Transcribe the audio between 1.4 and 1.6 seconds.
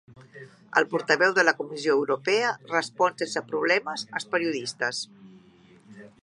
la